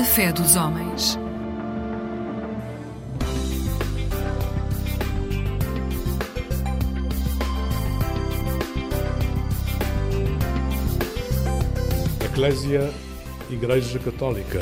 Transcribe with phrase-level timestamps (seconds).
[0.00, 1.18] A fé dos homens.
[12.24, 12.90] Eclésia
[13.50, 14.60] Igreja Católica.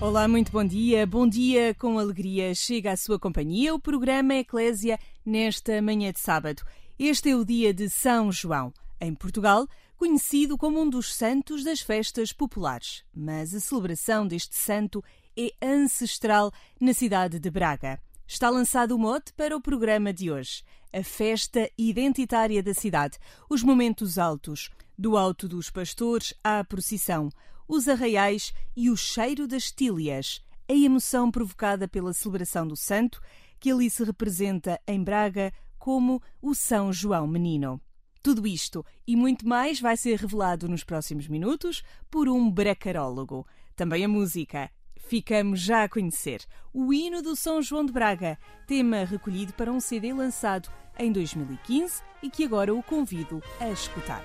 [0.00, 1.06] Olá, muito bom dia.
[1.06, 2.52] Bom dia com alegria.
[2.52, 6.64] Chega à sua companhia o programa Eclésia nesta manhã de sábado.
[6.96, 9.66] Este é o dia de São João, em Portugal,
[9.96, 13.02] conhecido como um dos santos das festas populares.
[13.12, 15.02] Mas a celebração deste santo
[15.36, 18.00] é ancestral na cidade de Braga.
[18.28, 20.62] Está lançado o mote para o programa de hoje,
[20.92, 23.18] a festa identitária da cidade,
[23.50, 27.28] os momentos altos, do alto dos pastores à procissão,
[27.66, 33.20] os arraiais e o cheiro das tílias, a emoção provocada pela celebração do santo,
[33.58, 35.52] que ali se representa em Braga
[35.84, 37.78] como o São João Menino.
[38.22, 43.46] Tudo isto e muito mais vai ser revelado nos próximos minutos por um bracarólogo.
[43.76, 44.70] Também a música.
[44.96, 46.40] Ficamos já a conhecer
[46.72, 52.02] o hino do São João de Braga, tema recolhido para um CD lançado em 2015
[52.22, 54.24] e que agora o convido a escutar.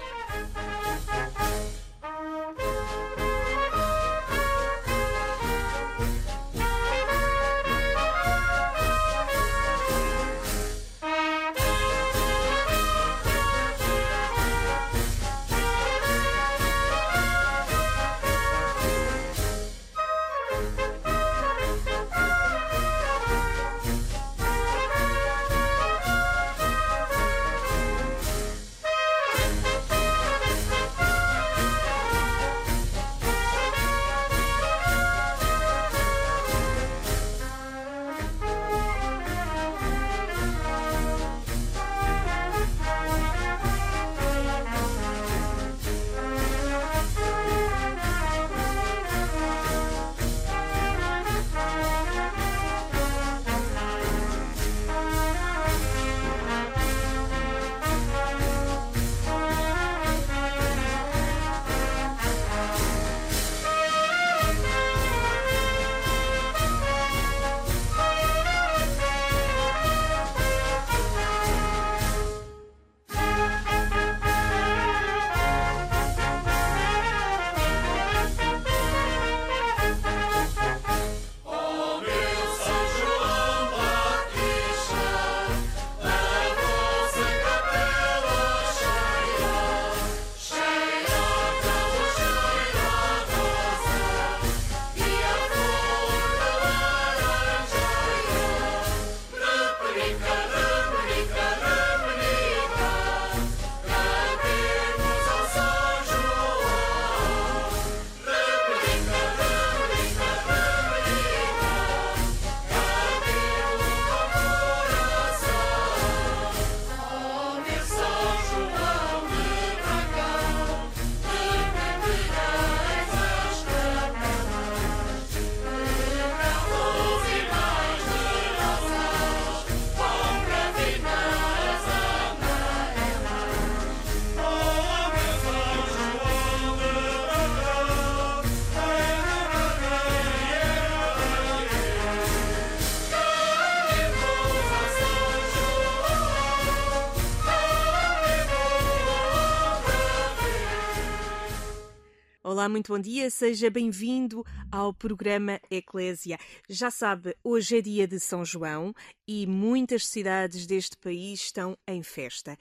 [152.69, 156.37] Muito bom dia, seja bem-vindo ao programa Eclésia.
[156.69, 158.93] Já sabe, hoje é dia de São João
[159.27, 162.55] e muitas cidades deste país estão em festa.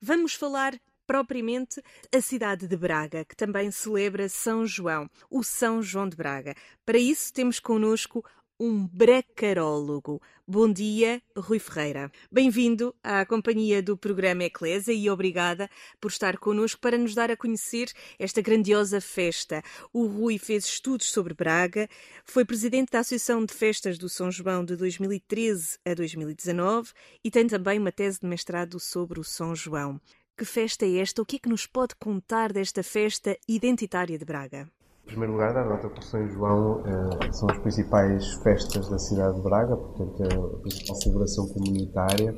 [0.00, 0.78] Vamos falar
[1.08, 1.82] propriamente
[2.14, 6.54] a cidade de Braga, que também celebra São João, o São João de Braga.
[6.86, 8.24] Para isso, temos connosco
[8.60, 10.20] um bracarólogo.
[10.46, 12.10] Bom dia, Rui Ferreira.
[12.30, 15.70] Bem-vindo à companhia do programa Eclésia e obrigada
[16.00, 19.62] por estar connosco para nos dar a conhecer esta grandiosa festa.
[19.92, 21.88] O Rui fez estudos sobre Braga,
[22.24, 27.46] foi presidente da Associação de Festas do São João de 2013 a 2019 e tem
[27.46, 30.00] também uma tese de mestrado sobre o São João.
[30.36, 31.22] Que festa é esta?
[31.22, 34.68] O que é que nos pode contar desta festa identitária de Braga?
[35.08, 39.36] Em primeiro lugar, dar nota o São João eh, são as principais festas da cidade
[39.36, 42.36] de Braga, portanto, é a principal celebração comunitária.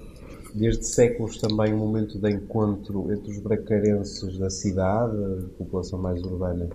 [0.54, 6.22] Desde séculos também um momento de encontro entre os bracarenses da cidade, a população mais
[6.22, 6.70] urbana,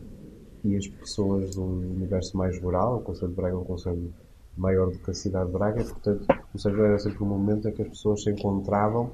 [0.65, 2.98] e as pessoas do universo mais rural.
[2.98, 4.13] O Conselho de Braga é um conselho
[4.57, 7.69] maior do que a cidade de Braga, portanto, o São João era sempre um momento
[7.69, 9.12] em que as pessoas se encontravam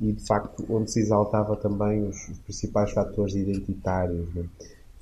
[0.00, 4.34] e de facto onde se exaltava também os, os principais fatores identitários.
[4.34, 4.44] Né?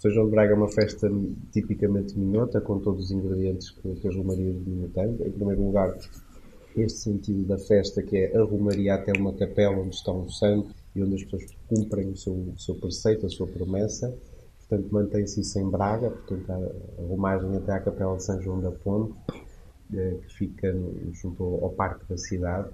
[0.00, 1.12] São João de Braga é uma festa
[1.52, 5.12] tipicamente minhota, com todos os ingredientes que, que as romarias de Minho têm.
[5.12, 5.94] Em primeiro lugar,
[6.75, 10.75] este sentido da festa, que é a romaria até uma capela onde está um santo
[10.97, 14.17] e onde as pessoas cumprem o seu, o seu preceito, a sua promessa.
[14.61, 18.70] Portanto, mantém-se isso em Braga, portanto, a, romagem até à capela de São João da
[18.70, 19.12] Ponte,
[19.93, 20.75] eh, que fica
[21.12, 22.70] junto ao parque da cidade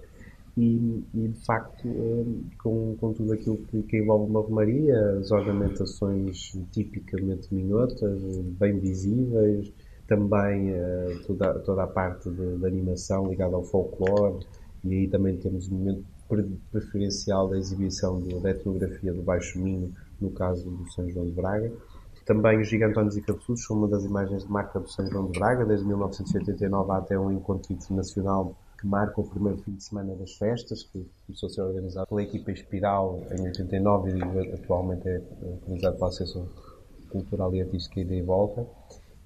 [0.56, 5.30] e, e de facto hum, com, com tudo aquilo que, que, envolve uma romaria, as
[5.30, 8.22] ornamentações tipicamente minhotas,
[8.58, 9.70] bem visíveis,
[10.06, 14.46] também uh, toda, toda a parte de, animação ligada ao folclore
[14.84, 16.04] e aí também temos um momento
[16.72, 21.72] preferencial da exibição da etnografia do Baixo Minho, no caso do São João de Braga.
[22.24, 25.38] Também os gigantones e cabeçudos são uma das imagens de marca do São João de
[25.38, 30.34] Braga, desde 1989 até um encontro internacional que marca o primeiro fim de semana das
[30.34, 35.96] festas, que começou a ser organizado pela equipa Espiral em 89 e atualmente é organizado
[35.96, 36.48] pela Associação
[37.10, 38.66] Cultural e Artística e Volta.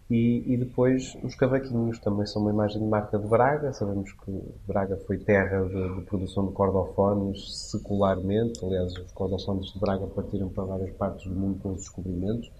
[0.08, 3.72] E, e, depois os cavaquinhos também são uma imagem de marca de Braga.
[3.72, 8.64] Sabemos que Braga foi terra de, de produção de cordofones secularmente.
[8.64, 12.50] Aliás, os cordofones de Braga partiram para várias partes do mundo com os descobrimentos.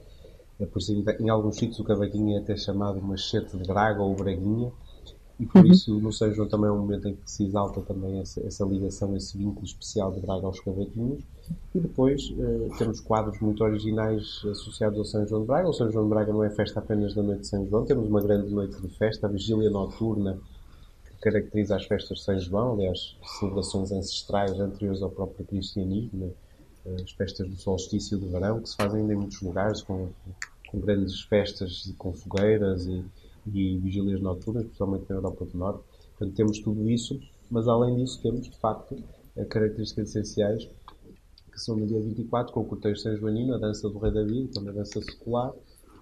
[0.60, 4.14] É por isso, em alguns sítios, o cavaquinho é até chamado machete de Braga ou
[4.14, 4.70] Braguinha
[5.40, 5.72] e por uhum.
[5.72, 8.62] isso no São João também é um momento em que se exalta também essa, essa
[8.62, 11.22] ligação, esse vínculo especial de Braga aos cavaquinhos.
[11.75, 15.69] E depois eh, temos quadros muito originais associados ao São João de Braga.
[15.70, 18.06] O São João de Braga não é festa apenas da noite de São João, temos
[18.06, 20.38] uma grande noite de festa, a vigília noturna,
[21.06, 26.34] que caracteriza as festas de São João, aliás, celebrações ancestrais anteriores ao próprio cristianismo,
[26.84, 26.96] né?
[27.02, 30.10] as festas do solstício de verão, que se fazem ainda em muitos lugares, com,
[30.69, 33.02] com grandes festas com fogueiras e
[33.46, 35.84] e vigílias noturnas, especialmente na Europa do Norte.
[36.19, 37.19] Portanto, temos tudo isso,
[37.50, 38.96] mas além disso temos, de facto,
[39.48, 40.69] características essenciais,
[41.50, 44.52] que são no dia 24, com o cortejo São Joanino, a dança do Rei David,
[44.52, 45.52] também a dança secular,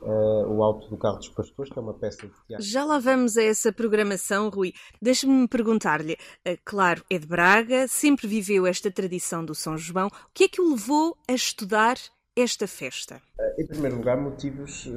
[0.01, 2.65] Uh, o Alto do Carro dos Pastores, que é uma peça de teatro.
[2.65, 4.73] Já lá vamos a essa programação, Rui.
[5.03, 10.07] Deixe-me perguntar-lhe, uh, claro, é de Braga, sempre viveu esta tradição do São João.
[10.07, 11.97] O que é que o levou a estudar
[12.41, 13.21] esta festa?
[13.39, 14.89] Uh, em primeiro lugar, motivos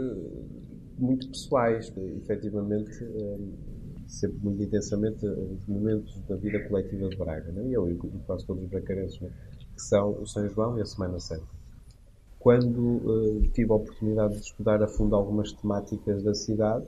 [0.97, 3.53] muito pessoais, efetivamente, um,
[4.07, 7.67] sempre muito intensamente, os momentos da vida coletiva de Braga, né?
[7.71, 7.95] eu e
[8.25, 9.31] quase todos os bracarenses, né?
[9.73, 11.47] que são o São João e a Semana Santa.
[12.39, 16.87] Quando tive a oportunidade de estudar a fundo algumas temáticas da cidade,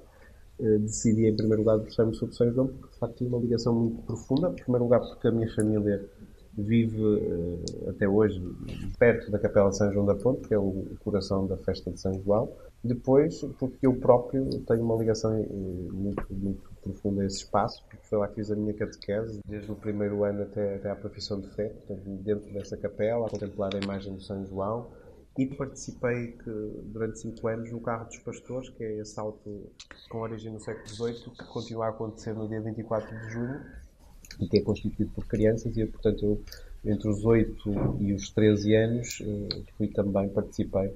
[0.60, 4.02] decidi em primeiro lugar debruçar-me sobre São João, porque de facto tinha uma ligação muito
[4.02, 4.50] profunda.
[4.50, 6.10] Em primeiro lugar, porque a minha família
[6.58, 8.42] vive uh, até hoje
[9.00, 12.00] perto da Capela de São João da Ponte, que é o coração da festa de
[12.00, 12.52] São João,
[12.84, 18.06] depois, porque eu próprio tenho uma ligação eh, muito, muito profunda a esse espaço, porque
[18.06, 21.40] foi lá que fiz a minha catequese, desde o primeiro ano até, até à profissão
[21.40, 24.92] de fé, portanto, dentro dessa capela, a contemplar a imagem de São João,
[25.38, 26.52] e participei que,
[26.84, 29.72] durante cinco anos no Carro dos Pastores, que é esse auto
[30.10, 33.62] com origem no século XVIII, que continua a acontecer no dia 24 de junho,
[34.40, 36.42] e que é constituído por crianças, e portanto eu,
[36.86, 40.92] entre os 8 e os 13 anos, eh, fui também, participei.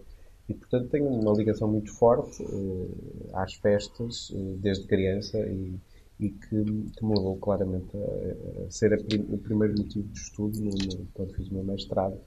[0.50, 5.76] E, portanto, tenho uma ligação muito forte uh, às festas uh, desde criança e,
[6.20, 6.64] e que,
[6.96, 10.70] que, me levou claramente a, a ser a prim, o primeiro motivo de estudo no,
[10.70, 12.18] no, quando fiz o meu mestrado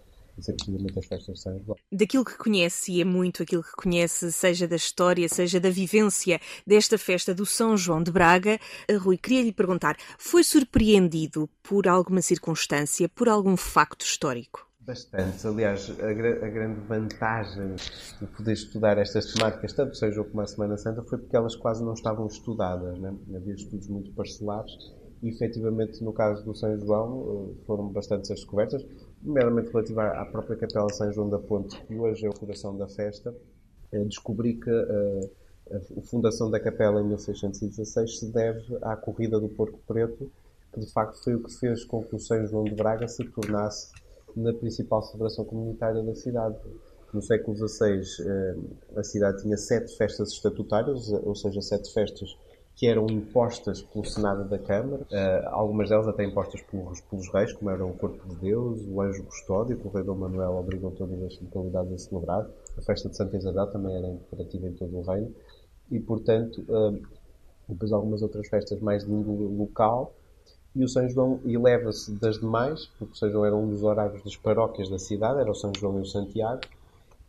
[0.42, 1.76] ser precisamente as festas de São João.
[1.92, 6.40] Daquilo que conhece, e é muito aquilo que conhece, seja da história, seja da vivência
[6.66, 11.88] desta festa do São João de Braga, eh, Rui, queria lhe perguntar, foi surpreendido por
[11.88, 14.70] alguma circunstância, por algum facto histórico?
[14.80, 15.47] Bastante.
[15.47, 17.76] Aliás, a, a, grande vantagem
[18.20, 21.85] de poder estudar estas temáticas, tanto seja como a Semana Santa, foi porque elas quase
[21.85, 22.99] não estavam estudadas.
[22.99, 23.14] Né?
[23.37, 24.73] Havia estudos muito parcelares
[25.23, 28.85] e, efetivamente, no caso do São João, eh, foram bastantes as descobertas,
[29.22, 32.88] meramente relativa à própria Capela São João da Ponte, que hoje é o coração da
[32.88, 33.34] festa.
[33.92, 35.30] Eh, descobri que a, eh,
[35.98, 40.30] a fundação da capela em 1616 se deve à corrida do Porco Preto,
[40.72, 43.24] que de facto foi o que fez com que o São João de Braga se
[43.24, 43.92] tornasse
[44.36, 46.56] na principal celebração comunitária da cidade.
[47.12, 48.56] No século XVI, eh,
[48.96, 52.36] a cidade tinha sete festas estatutárias, ou seja, sete festas
[52.80, 57.52] que eram impostas pelo Senado da Câmara, eh, algumas delas até impostas pelos, pelos reis,
[57.52, 60.90] como eram o Corpo de Deus, o Anjo Custódio, que o rei Dom Manuel obrigou
[60.92, 62.46] todas as localidades a celebrar.
[62.78, 65.30] A festa de Santa Isabel também era imperativa em todo o reino.
[65.90, 67.02] E, portanto, eh,
[67.68, 70.14] depois algumas outras festas mais de índole local,
[70.75, 74.25] e o São João eleva-se das demais, porque o São João era um dos horários
[74.25, 76.62] das paróquias da cidade, era o São João e o Santiago,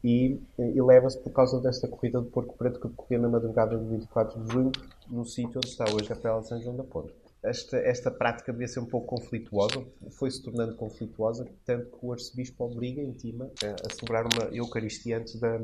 [0.01, 4.43] e eleva-se por causa desta corrida de Porco Preto que decorria na madrugada de 24
[4.43, 4.71] de junho,
[5.11, 7.13] no sítio onde está hoje a Capela de São João da Ponte.
[7.43, 12.63] esta, esta prática devia ser um pouco conflituosa, foi-se tornando conflituosa, tanto que o arcebispo
[12.63, 13.51] obriga, intima,
[13.85, 15.59] a celebrar uma Eucaristia antes da,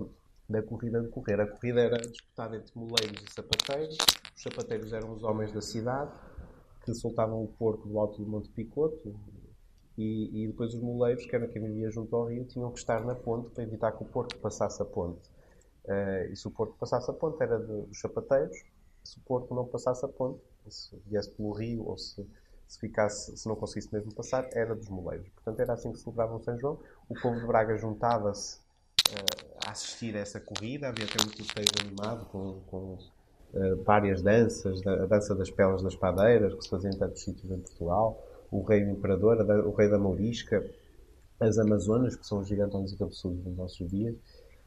[0.50, 1.39] da corrida de correr.
[1.39, 3.98] A corrida era disputada entre moleiros e sapateiros.
[4.36, 6.12] Os sapateiros eram os homens da cidade
[6.84, 9.16] que soltavam o porco do alto do Monte Picoto
[9.98, 13.04] e, e depois os moleiros, que era quem vivia junto ao rio, tinham que estar
[13.06, 15.30] na ponte para evitar que o porco passasse a ponte.
[15.86, 18.58] Uh, e se o porco passasse a ponte era dos sapateiros,
[19.08, 22.26] se o porco não passasse a ponte se viesse pelo rio ou se,
[22.68, 25.30] se, ficasse, se não conseguisse mesmo passar, era dos moleiros.
[25.30, 26.80] Portanto, era assim que celebravam São João.
[27.08, 31.68] O povo de Braga juntava-se uh, a assistir a essa corrida, havia até um tiroteio
[31.86, 32.98] animado com, com
[33.54, 37.50] uh, várias danças, a dança das pelas das padeiras, que se fazia em tantos sítios
[37.50, 38.22] em Portugal,
[38.52, 40.70] o rei imperador, o rei da Mourisca,
[41.40, 44.16] as Amazonas, que são os gigantones e cabeçudos dos nossos dias,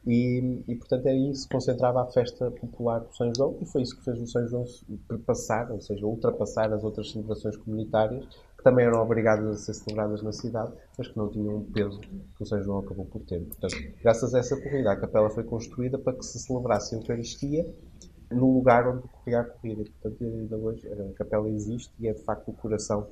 [0.05, 3.65] e, e, portanto é aí que se concentrava a festa popular do São João e
[3.65, 4.65] foi isso que fez o São João
[5.07, 8.25] perpassar, ou seja, ultrapassar as outras celebrações comunitárias
[8.57, 11.99] que também eram obrigadas a ser celebradas na cidade, mas que não tinham o peso
[11.99, 13.41] que o São João acabou por ter.
[13.41, 17.65] Portanto, graças a essa corrida, a capela foi construída para que se celebrasse a Eucaristia
[18.31, 19.83] no lugar onde corria a corrida.
[19.83, 23.07] Portanto, ainda hoje a capela existe e é de facto o coração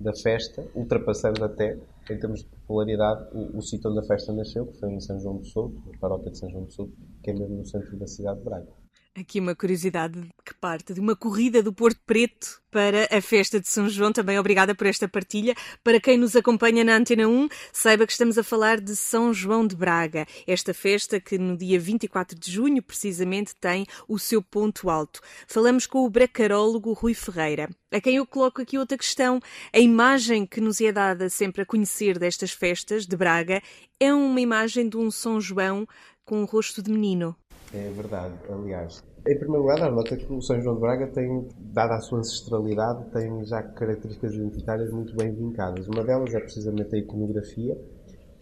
[0.00, 1.78] da festa, ultrapassando até,
[2.10, 5.18] em termos de popularidade, o, o sítio onde a festa nasceu, que foi em São
[5.18, 7.96] João do Souto, a paróquia de São João do Souto, que é mesmo no centro
[7.96, 8.83] da cidade de Braga.
[9.16, 13.68] Aqui uma curiosidade que parte de uma corrida do Porto Preto para a festa de
[13.68, 14.12] São João.
[14.12, 15.54] Também obrigada por esta partilha.
[15.84, 19.64] Para quem nos acompanha na Antena 1, saiba que estamos a falar de São João
[19.64, 20.26] de Braga.
[20.48, 25.20] Esta festa que no dia 24 de junho, precisamente, tem o seu ponto alto.
[25.46, 29.38] Falamos com o bracarólogo Rui Ferreira, a quem eu coloco aqui outra questão.
[29.72, 33.62] A imagem que nos é dada sempre a conhecer destas festas de Braga
[34.00, 35.86] é uma imagem de um São João
[36.24, 37.36] com um rosto de menino.
[37.74, 39.02] É verdade, aliás.
[39.26, 42.20] Em primeiro lugar, a nota que o São João de Braga tem, dada a sua
[42.20, 45.88] ancestralidade, tem já características identitárias muito bem vincadas.
[45.88, 47.76] Uma delas é precisamente a iconografia.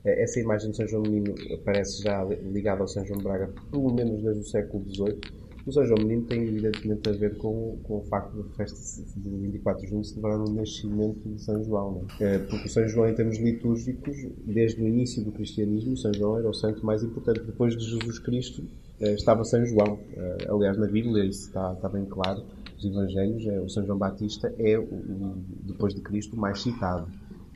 [0.05, 3.55] É, essa imagem de São João Menino aparece já ligada ao São João de Braga,
[3.71, 5.42] pelo menos desde o século XVIII.
[5.65, 9.29] O São João Menino tem evidentemente a ver com, com o facto da festa de
[9.29, 12.05] 24 de junho celebrar o nascimento de São João.
[12.19, 12.39] É?
[12.39, 16.49] Porque o São João, em termos litúrgicos, desde o início do cristianismo, São João era
[16.49, 17.43] o santo mais importante.
[17.43, 18.65] Depois de Jesus Cristo,
[19.01, 20.01] eh, estava São João.
[20.17, 22.43] Eh, aliás, na Bíblia isso está, está bem claro.
[22.77, 27.07] Os Evangelhos, eh, o São João Batista é, o, depois de Cristo, o mais citado.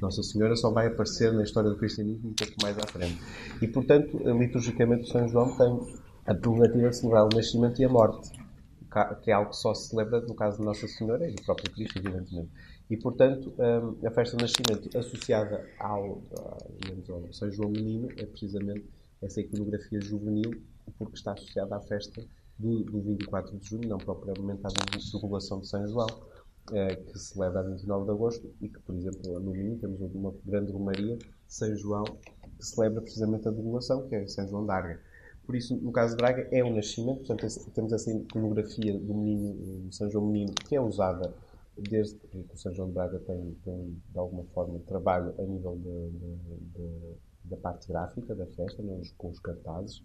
[0.00, 3.18] Nossa Senhora só vai aparecer na história do cristianismo um pouco mais à frente.
[3.60, 7.88] E, portanto, liturgicamente, o São João tem a prerrogativa de celebrar o nascimento e a
[7.88, 8.30] morte,
[9.22, 11.72] que é algo que só se celebra no caso de Nossa Senhora e do próprio
[11.72, 12.50] Cristo, evidentemente.
[12.88, 13.52] E, portanto,
[14.04, 18.86] a festa do nascimento associada ao, ao São João Menino é precisamente
[19.22, 20.62] essa iconografia juvenil
[20.98, 22.24] porque está associada à festa
[22.58, 24.68] do, do 24 de junho, não propriamente à
[24.98, 26.06] divulgação de São João,
[26.72, 30.00] eh, que se celebra a 29 de agosto e que, por exemplo, no Minho temos
[30.00, 35.00] uma grande romaria, São João, que celebra precisamente a divulgação, que é São João d'Arga.
[35.46, 39.92] Por isso, no caso de Braga, é o nascimento, portanto, temos essa iconografia do menino,
[39.92, 41.32] São João Menino, que é usada
[41.78, 45.76] desde que o São João de Braga tem, tem de alguma forma, trabalho a nível
[45.76, 46.36] de, de,
[46.74, 50.02] de, da parte gráfica da festa, né, com os cartazes,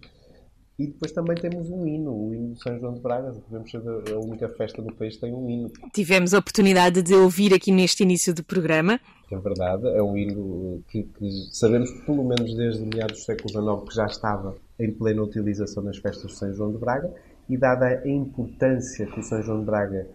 [0.82, 3.32] e depois também temos um hino, o hino de São João de Braga.
[3.48, 3.82] Devemos ser
[4.14, 5.72] a única festa do país que tem um hino.
[5.94, 9.00] Tivemos a oportunidade de ouvir aqui neste início do programa.
[9.32, 13.90] É verdade, é um hino que, que sabemos pelo menos desde meados do século XIX
[13.90, 17.14] que já estava em plena utilização nas festas de São João de Braga
[17.48, 20.08] e dada a importância que o São João de Braga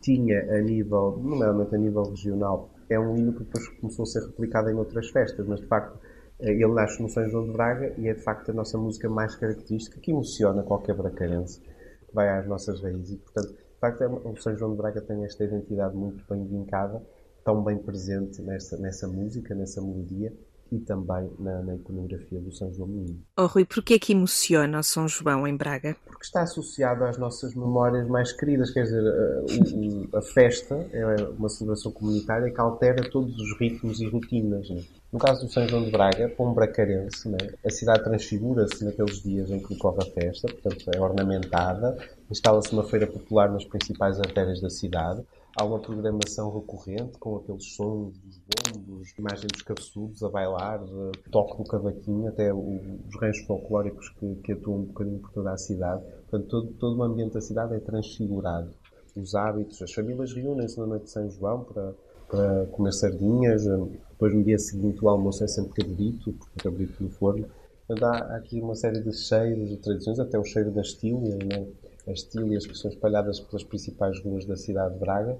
[0.00, 4.20] tinha a nível, nomeadamente a nível regional, é um hino que depois começou a ser
[4.20, 5.98] replicado em outras festas, mas de facto
[6.38, 9.08] eh, ele nasce no São João de Braga e é de facto a nossa música
[9.08, 13.12] mais característica que emociona qualquer bracarense que vai às nossas raízes.
[13.12, 16.46] E, portanto, de facto, é o São João de Braga tem esta identidade muito bem
[16.46, 17.02] vincada,
[17.44, 20.32] tão bem presente nessa, nessa música, nessa melodia
[20.72, 23.22] e também na, na, iconografia do São João Menino.
[23.38, 25.96] Oh Rui, porquê é que emociona o São João em Braga?
[26.04, 31.04] Porque está associado às nossas memórias mais queridas, quer dizer, a, a, a festa é
[31.38, 34.68] uma celebração comunitária que altera todos os ritmos e rotinas.
[34.68, 34.82] Né?
[35.12, 39.22] No caso do São João de Braga, para um bracarense, né, a cidade transfigura-se naqueles
[39.22, 41.96] dias em que ocorre a festa, portanto é ornamentada,
[42.30, 45.22] instala-se uma feira popular nas principais artérias da cidade,
[45.56, 50.84] há uma programação recorrente com aqueles sons dos bombos, imagem dos cabeçudos a bailar,
[51.30, 55.56] toque do cavaquinho, até os ranchos folclóricos que, que, atuam um bocadinho por toda a
[55.56, 56.04] cidade.
[56.28, 58.70] Portanto, todo, todo o ambiente da cidade é transfigurado.
[59.16, 61.94] Os hábitos, as famílias reúnem-se na noite de São João para,
[62.28, 67.02] para comer sardinhas, depois no dia seguinte o almoço é sempre cabrito, porque é cabrito
[67.02, 67.46] no forno.
[67.86, 71.66] Portanto, há aqui uma série de cheiros e tradições, até o cheiro das tílias, né?
[72.06, 75.36] As tílias que são espalhadas pelas principais ruas da cidade de Braga,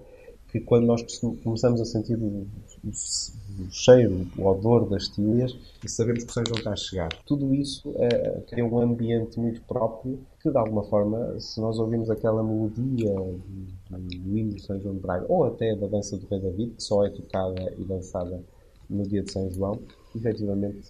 [0.48, 1.02] que quando nós
[1.42, 2.46] começamos a sentir o,
[2.84, 5.56] o, cheiro, o odor das tilhas,
[5.86, 7.08] sabemos que o São está a chegar.
[7.26, 12.10] Tudo isso é, cria um ambiente muito próprio que, de alguma forma, se nós ouvirmos
[12.10, 13.12] aquela melodia
[13.90, 16.82] do, hino de São João de Braga, ou até da dança do Rei David, que
[16.82, 18.42] só é tocada e dançada
[18.88, 19.80] no dia de São João,
[20.14, 20.88] efetivamente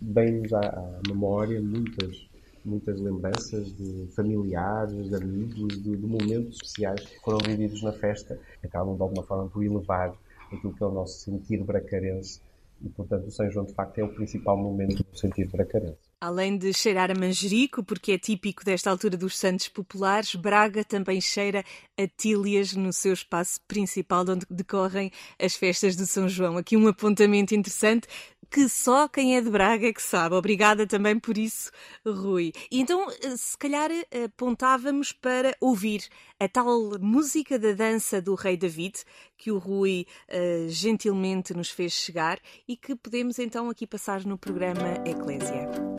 [0.00, 2.29] vem-nos à, à memória muitas
[2.64, 8.38] muitas lembranças de familiares, de amigos, de, de, momentos especiais que foram vividos na festa,
[8.62, 10.14] acabam de alguma forma por elevar
[10.52, 12.40] aquilo que é o nosso sentir bracarense
[12.82, 15.98] e, portanto, o São João de facto é o principal momento do sentir bracarense.
[16.20, 21.20] Além de cheirar a manjerico, porque é típico desta altura dos santos populares, Braga também
[21.20, 21.64] cheira
[21.98, 26.56] a tílias no seu espaço principal, onde decorrem as festas de São João.
[26.56, 28.06] Aqui um apontamento interessante
[28.50, 30.34] que só quem é de Braga é que sabe.
[30.34, 31.70] Obrigada também por isso,
[32.04, 32.52] Rui.
[32.70, 38.56] Então, eh, se calhar, eh, apontávamos para ouvir a tal música da dança do Rei
[38.56, 39.04] David,
[39.36, 44.36] que o Rui uh, gentilmente nos fez chegar e que podemos então aqui passar no
[44.36, 45.89] programa Eclésia.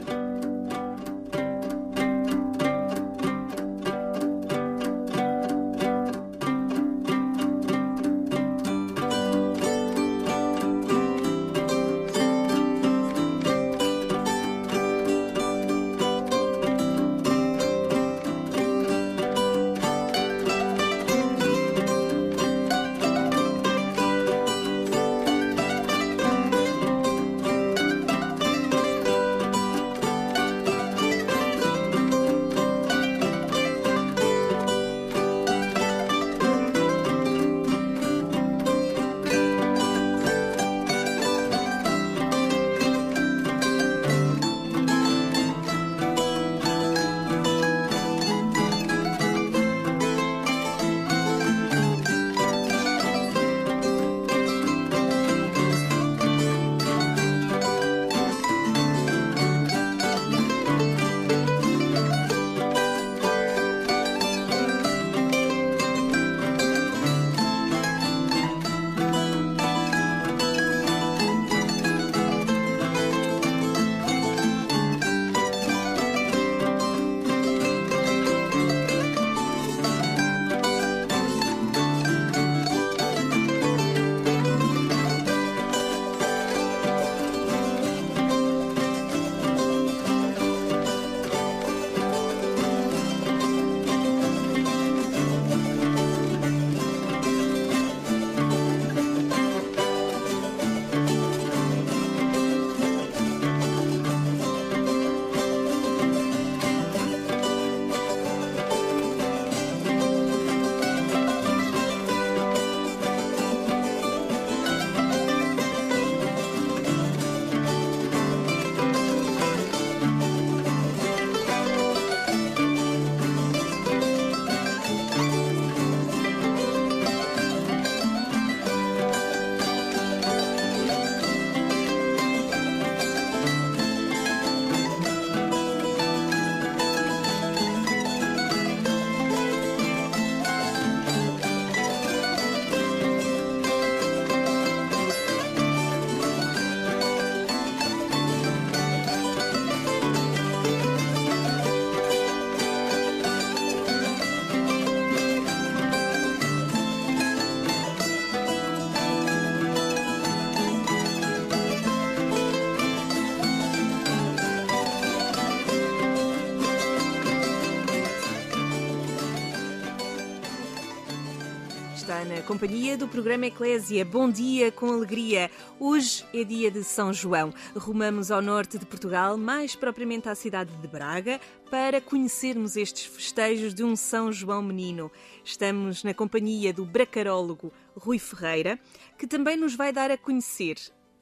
[172.52, 174.04] Companhia do programa Eclésia.
[174.04, 175.50] Bom dia com alegria.
[175.80, 177.54] Hoje é dia de São João.
[177.74, 183.74] Rumamos ao norte de Portugal, mais propriamente à cidade de Braga, para conhecermos estes festejos
[183.74, 185.10] de um São João menino.
[185.46, 188.78] Estamos na companhia do bracarólogo Rui Ferreira,
[189.18, 190.76] que também nos vai dar a conhecer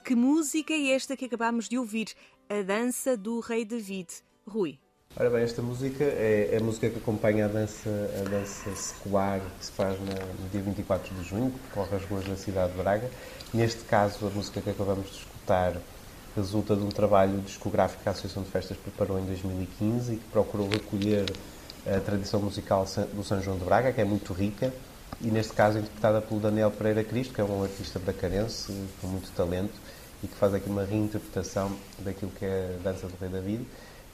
[0.03, 2.07] que música é esta que acabamos de ouvir,
[2.49, 4.07] a dança do Rei David.
[4.47, 4.79] Rui.
[5.17, 7.89] Ora bem, esta música é, é, a música que acompanha a dança,
[8.21, 12.05] a dança secular que se faz na, no dia 24 de junho, que corre as
[12.05, 13.09] ruas da cidade de Braga.
[13.51, 15.73] Neste caso, a música que acabamos de escutar
[16.35, 20.25] resulta de um trabalho discográfico que a Associação de Festas preparou em 2015 e que
[20.25, 21.25] procurou recolher
[21.87, 24.71] a tradição musical do São João de Braga, que é muito rica,
[25.19, 29.31] e neste caso interpretada pelo Daniel Pereira Cristo, que é um artista bracarense com muito
[29.31, 29.73] talento
[30.23, 33.65] e que faz aqui uma reinterpretação daquilo que é a dança do Rei David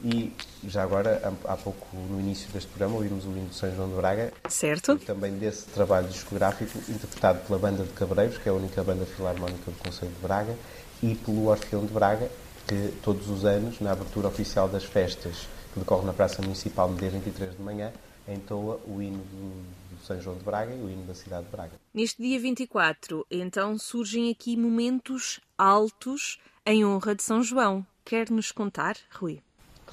[0.05, 0.31] E
[0.63, 3.95] já agora, há pouco no início deste programa, ouvimos o hino de São João de
[3.95, 4.31] Braga.
[4.47, 4.99] Certo.
[4.99, 9.71] Também desse trabalho discográfico, interpretado pela Banda de Cabreiros, que é a única banda filarmónica
[9.71, 10.55] do Conselho de Braga,
[11.01, 12.29] e pelo Orfeão de Braga,
[12.67, 16.97] que todos os anos, na abertura oficial das festas que decorre na Praça Municipal no
[16.97, 17.91] dia 23 de manhã,
[18.27, 21.51] entoa o hino do, do São João de Braga e o hino da cidade de
[21.51, 21.73] Braga.
[21.91, 27.83] Neste dia 24, então, surgem aqui momentos altos em honra de São João.
[28.03, 29.41] Quer nos contar, Rui?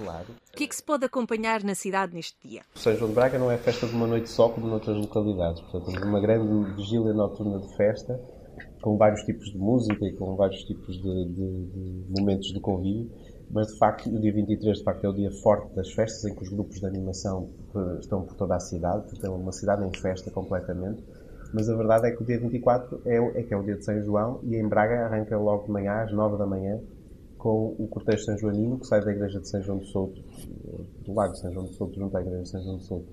[0.02, 0.26] Claro.
[0.52, 2.62] O que é que se pode acompanhar na cidade neste dia?
[2.74, 5.60] São João de Braga não é festa de uma noite só, como noutras localidades.
[5.62, 8.20] Portanto, temos uma grande vigília noturna de festa,
[8.82, 13.10] com vários tipos de música e com vários tipos de, de, de momentos de convívio.
[13.50, 16.34] Mas, de facto, o dia 23 de facto, é o dia forte das festas, em
[16.34, 19.02] que os grupos de animação eh, estão por toda a cidade.
[19.02, 21.02] Portanto, é uma cidade em festa completamente.
[21.52, 23.84] Mas a verdade é que o dia 24 é, é que é o dia de
[23.84, 26.80] São João e em Braga arranca logo de manhã, às 9 da manhã,
[27.42, 30.22] com o cortejo São Joanino, que sai da igreja de São João de Souto,
[31.04, 33.06] do lago de São João de Souto, junto à igreja de São João de Souto,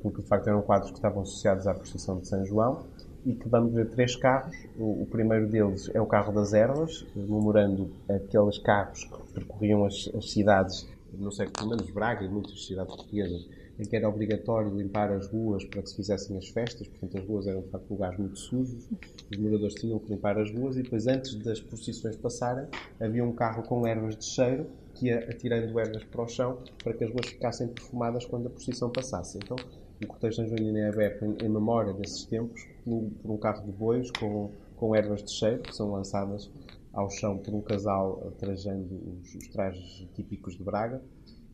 [0.00, 2.86] porque de facto eram quadros que estavam associados à procissão de São João,
[3.26, 4.56] e que vamos ver três carros.
[4.78, 10.10] O, o primeiro deles é o carro das ervas, memorando aqueles carros que percorriam as,
[10.16, 13.46] as cidades, não sei, pelo menos Braga e muitas cidades portuguesas,
[13.78, 17.24] em que era obrigatório limpar as ruas para que se fizessem as festas, portanto as
[17.24, 18.88] ruas eram de facto lugares muito sujos,
[19.30, 22.66] os moradores tinham que limpar as ruas e depois antes das procissões passarem
[23.00, 26.92] havia um carro com ervas de cheiro que ia atirando ervas para o chão para
[26.92, 29.38] que as ruas ficassem perfumadas quando a procissão passasse.
[29.38, 29.56] Então
[30.02, 33.72] o cortejo São Joanino é aberto em, em, memória desses tempos por, um carro de
[33.72, 36.50] bois com, com ervas de cheiro que são lançadas
[36.92, 41.02] ao chão por um casal trajando os, os trajes típicos de Braga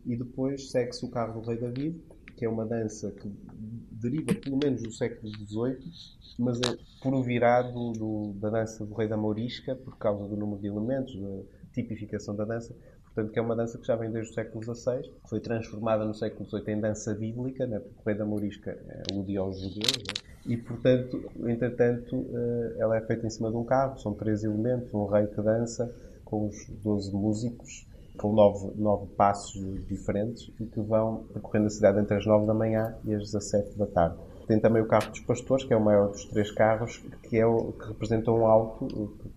[0.07, 2.01] e depois segue-se o carro do Rei David,
[2.37, 3.31] que é uma dança que
[3.93, 5.93] deriva pelo menos do século XVIII,
[6.39, 10.69] mas é virado do, da dança do Rei da Mourisca, por causa do número de
[10.69, 11.43] elementos, da
[11.75, 12.75] tipificação da dança.
[13.05, 16.15] Portanto, que é uma dança que já vem desde o século XVI, foi transformada no
[16.15, 17.79] século XVIII em dança bíblica, né?
[17.79, 18.79] porque o Rei da Mourisca
[19.11, 20.31] aludia aos judeus, né?
[20.47, 24.95] e portanto, entretanto, eh, ela é feita em cima de um carro, são três elementos,
[24.95, 27.87] um rei que dança, com os 12 músicos,
[28.17, 32.55] com nove, nove passos diferentes e que vão percorrendo a cidade entre as 9 da
[32.55, 34.30] manhã e as 17 da tarde.
[34.47, 37.47] Tem também o carro dos pastores, que é o maior dos três carros, que, é
[37.47, 38.87] o, que representa um alto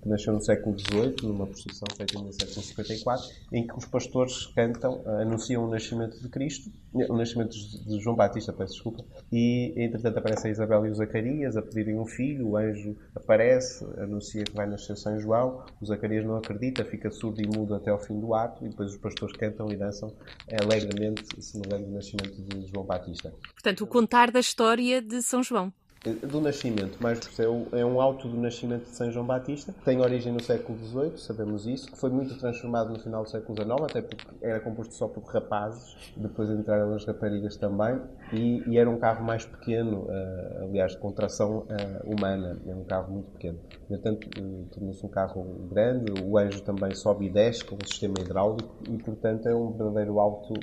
[0.01, 5.01] que nasceu no século XVIII, numa procissão feita em 1754, em que os pastores cantam,
[5.21, 10.49] anunciam o nascimento de Cristo, o nascimento de João Batista, peço desculpa, e entretanto aparecem
[10.49, 14.67] a Isabel e o Zacarias a pedirem um filho, o anjo aparece, anuncia que vai
[14.67, 18.33] nascer São João, o Zacarias não acredita, fica surdo e mudo até ao fim do
[18.33, 20.13] ato, e depois os pastores cantam e dançam
[20.61, 23.33] alegremente, celebrando o nascimento de João Batista.
[23.53, 25.71] Portanto, o contar da história de São João.
[26.03, 27.17] Do nascimento, mais
[27.71, 31.65] é um auto do nascimento de São João Batista, tem origem no século XVIII, sabemos
[31.65, 35.23] isso, foi muito transformado no final do século XIX, até porque era composto só por
[35.23, 38.01] rapazes, depois entraram as raparigas também,
[38.33, 41.67] e, e era um carro mais pequeno, uh, aliás, com tração uh,
[42.05, 43.59] humana, era um carro muito pequeno.
[43.87, 48.15] Portanto, uh, tornou-se um carro grande, o anjo também sobe e desce com um sistema
[48.19, 50.53] hidráulico, e portanto é um verdadeiro auto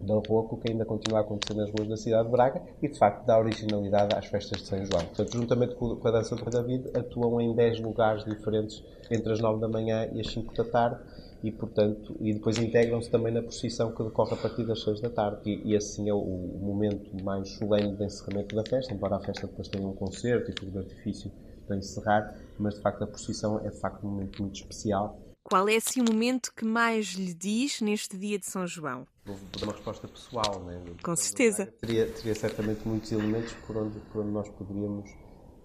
[0.00, 3.24] barroco que ainda continua a acontecer nas ruas da cidade de Braga e, de facto,
[3.24, 5.04] dá originalidade às festas de São João.
[5.04, 9.60] Portanto, juntamente com a dança do David, atuam em 10 lugares diferentes entre as 9
[9.60, 11.00] da manhã e as 5 da tarde
[11.42, 15.10] e, portanto, e depois integram-se também na procissão que decorre a partir das 6 da
[15.10, 15.40] tarde.
[15.44, 19.20] E, e assim é o, o, momento mais solene de encerramento da festa, embora a
[19.20, 21.30] festa depois tenha um concerto e fogo de artifício
[21.66, 25.68] para encerrar, mas de facto a procissão é de facto um momento muito especial qual
[25.68, 29.06] é assim o momento que mais lhe diz neste dia de São João?
[29.26, 30.80] Vou dar uma resposta pessoal, né?
[31.02, 31.66] Com certeza.
[31.80, 35.10] Teria, teria certamente muitos elementos por onde, por onde nós poderíamos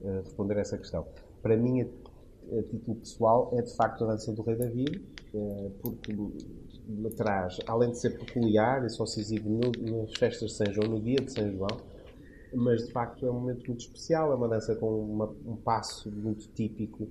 [0.01, 1.07] uh, responder a essa questão.
[1.43, 1.85] Para mim, a,
[2.57, 6.11] a, título pessoal, é de facto a dança do Rei David, uh, porque
[6.87, 10.89] me traz, além de ser peculiar e só se no, nas festas de São João,
[10.89, 11.79] no dia de São João,
[12.53, 16.11] mas de facto é um momento muito especial, é uma dança com uma, um passo
[16.11, 17.07] muito típico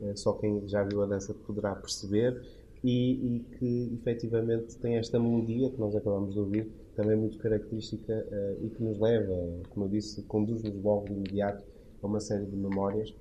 [0.00, 2.40] eh, só quem já viu a dança poderá perceber,
[2.82, 8.12] e, e, que efetivamente tem esta melodia que nós acabamos de ouvir, também muito característica
[8.12, 9.34] uh, e que nos leva,
[9.70, 11.64] como eu disse, conduz-nos logo de imediato
[12.02, 13.14] a uma série de memórias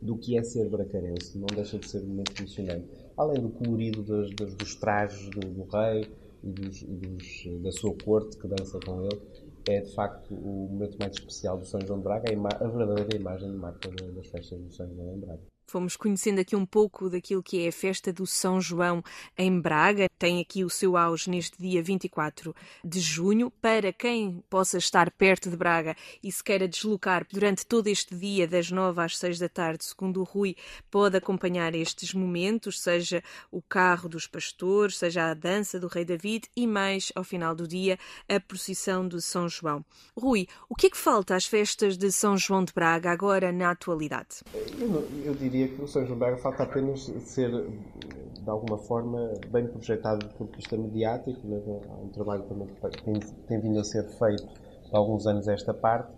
[0.00, 2.86] do que é ser bracarense, não deixa de ser muito emocionante.
[3.16, 6.06] Além do colorido dos, trajes do, do, rei
[6.42, 9.20] e, dos, dos, da sua corte que dança com ele,
[9.68, 13.16] é de facto o momento mais especial do São João de Braga, a, a verdadeira
[13.16, 15.53] imagem de marca das festas do São João de Braga.
[15.66, 19.02] Fomos conhecendo aqui um pouco daquilo que é a festa do São João
[19.36, 20.08] em Braga.
[20.18, 23.50] Tem aqui o seu auge neste dia 24 de junho.
[23.50, 28.46] Para quem possa estar perto de Braga e se queira deslocar durante todo este dia,
[28.46, 30.54] das 9 às 6 da tarde, segundo o Rui,
[30.90, 36.48] pode acompanhar estes momentos, seja o carro dos pastores, seja a dança do Rei David
[36.54, 37.98] e mais, ao final do dia,
[38.28, 39.84] a procissão de São João.
[40.16, 43.70] Rui, o que é que falta às festas de São João de Braga agora na
[43.70, 44.42] atualidade?
[44.78, 49.68] Eu, eu diria diria que o São Braga falta apenas ser, de alguma forma, bem
[49.68, 51.46] projetado do ponto de vista mediático.
[51.46, 51.62] Né?
[51.88, 53.14] Há um trabalho também que tem,
[53.46, 54.48] tem vindo a ser feito
[54.92, 56.12] há alguns anos esta parte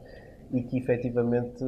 [0.53, 1.62] e que efetivamente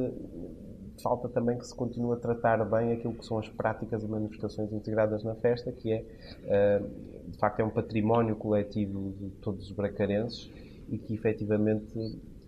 [1.03, 4.73] falta também que se continue a tratar bem aquilo que são as práticas e manifestações
[4.73, 6.05] integradas na festa, que é,
[6.45, 6.81] eh,
[7.27, 10.51] de facto, é um património coletivo de todos os bracarenses
[10.89, 11.93] e que efetivamente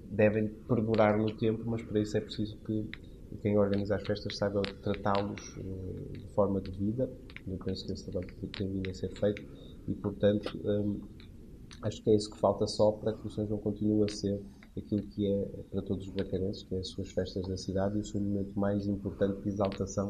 [0.10, 2.90] devem perdurar no tempo, mas para isso é preciso que
[3.38, 7.10] quem organiza as festas saiba tratá-los uh, de forma devida.
[7.48, 9.44] Eu penso que esse trabalho tem vindo a ser feito
[9.88, 11.02] e, portanto, um,
[11.82, 14.41] acho que é isso que falta só para que o São João continue a ser
[14.78, 18.02] aquilo que é para todos os bracarenses, que é as suas festas da cidade e
[18.02, 20.10] o seu momento mais importante de exaltação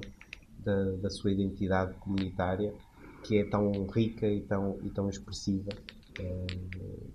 [0.59, 2.73] da, da sua identidade comunitária,
[3.23, 5.69] que é tão rica e tão, e tão expressiva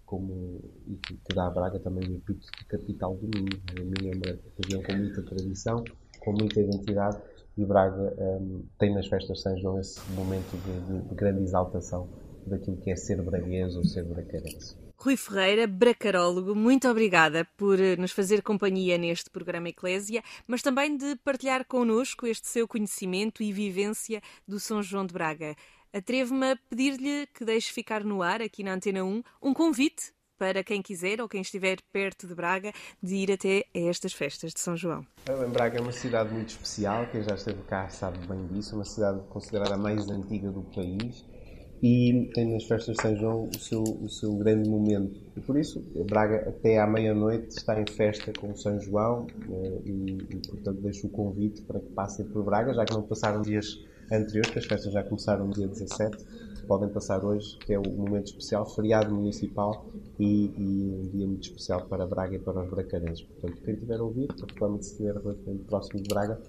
[0.04, 3.60] como e que dá a Braga também o epíteto de capital do Minho.
[3.70, 5.84] A Minho é uma região com muita tradição,
[6.20, 7.18] com muita identidade
[7.56, 11.42] e Braga um, tem nas festas de São João esse momento de, de, de, grande
[11.42, 12.08] exaltação
[12.46, 14.76] daquilo que é ser braguês ou ser bracarense.
[14.98, 20.96] Rui Ferreira, bracarólogo, muito obrigada por eh, nos fazer companhia neste programa Eclésia, mas também
[20.96, 25.54] de partilhar connosco este seu conhecimento e vivência do São João de Braga.
[25.96, 30.62] Atrevo-me a pedir-lhe que deixe ficar no ar, aqui na Antena 1, um convite para
[30.62, 32.70] quem quiser ou quem estiver perto de Braga
[33.02, 35.06] de ir até a estas festas de São João.
[35.50, 38.84] Braga é uma cidade muito especial, quem já esteve cá sabe bem disso, é uma
[38.84, 41.24] cidade considerada a mais antiga do país
[41.82, 45.18] e tem nas festas de São João o seu, o seu grande momento.
[45.34, 50.18] E por isso, Braga até à meia-noite está em festa com São João eh, e,
[50.28, 53.82] e, portanto, deixo o convite para que passem por Braga, já que não passaram dias
[54.10, 56.24] anteriores, que as festas já começaram no dia 17,
[56.66, 59.86] podem passar hoje, que é o momento especial, feriado municipal
[60.18, 63.22] e, e, um dia muito especial para Braga e para os bracarenses.
[63.22, 66.40] Portanto, quem tiver ouvido, particularmente se estiver relativamente próximo de Braga,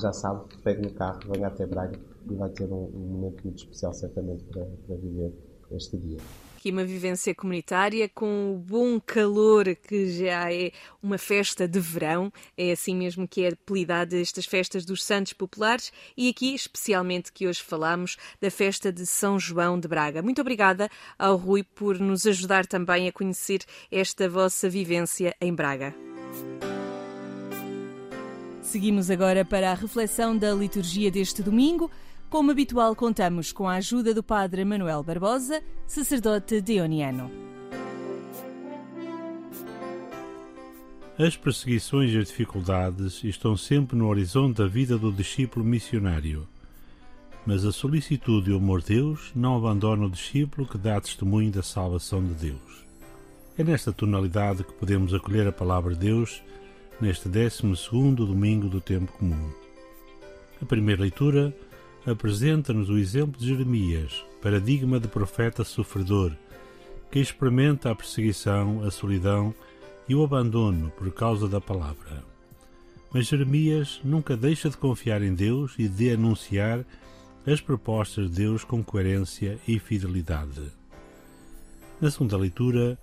[0.00, 1.98] já sabe, pegue no carro, venha até Braga
[2.30, 5.32] e vai ter um, um momento muito especial, certamente, para, para viver
[5.70, 6.18] este dia
[6.64, 10.72] aqui uma vivência comunitária com o bom calor que já é
[11.02, 15.92] uma festa de verão, é assim mesmo que é apelidada estas festas dos Santos Populares
[16.16, 20.22] e aqui especialmente que hoje falamos da festa de São João de Braga.
[20.22, 23.60] Muito obrigada ao Rui por nos ajudar também a conhecer
[23.92, 25.94] esta vossa vivência em Braga.
[28.62, 31.90] Seguimos agora para a reflexão da liturgia deste domingo.
[32.34, 37.30] Como habitual, contamos com a ajuda do Padre Manuel Barbosa, sacerdote deoniano.
[41.16, 46.44] As perseguições e as dificuldades estão sempre no horizonte da vida do discípulo missionário.
[47.46, 51.52] Mas a solicitude e o amor de Deus não abandonam o discípulo que dá testemunho
[51.52, 52.84] da salvação de Deus.
[53.56, 56.42] É nesta tonalidade que podemos acolher a palavra de Deus
[57.00, 57.62] neste 12
[58.16, 59.52] domingo do tempo comum.
[60.60, 61.54] A primeira leitura
[62.06, 66.32] apresenta-nos o exemplo de Jeremias, paradigma de profeta sofredor,
[67.10, 69.54] que experimenta a perseguição, a solidão
[70.08, 72.22] e o abandono por causa da palavra.
[73.12, 76.84] Mas Jeremias nunca deixa de confiar em Deus e de anunciar
[77.46, 80.72] as propostas de Deus com coerência e fidelidade.
[82.00, 82.98] Na segunda leitura,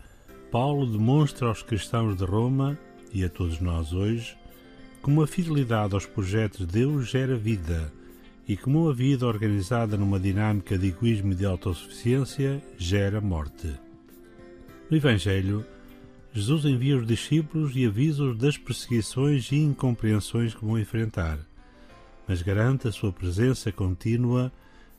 [0.51, 2.77] Paulo demonstra aos cristãos de Roma
[3.13, 4.37] e a todos nós hoje
[5.01, 7.91] como a fidelidade aos projetos de Deus gera vida
[8.51, 13.69] e como uma vida organizada numa dinâmica de egoísmo e de autossuficiência gera morte.
[14.89, 15.65] No Evangelho,
[16.33, 21.39] Jesus envia os discípulos e avisa-os das perseguições e incompreensões que vão enfrentar,
[22.27, 24.51] mas garante a sua presença contínua,